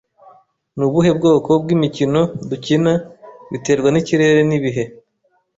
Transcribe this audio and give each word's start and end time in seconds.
Ni 0.75 0.83
ubuhe 0.87 1.11
bwoko 1.17 1.49
bw'imikino 1.63 2.21
dukina 2.49 2.93
biterwa 3.51 3.87
nikirere 3.91 4.39
n'ibihe. 4.49 4.83